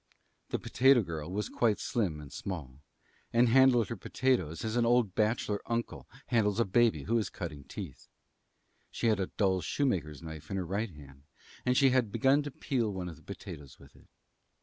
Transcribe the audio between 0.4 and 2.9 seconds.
The potato girl was quite slim and small,